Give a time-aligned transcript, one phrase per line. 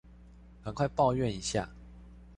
[0.63, 1.69] 趕快抱怨一下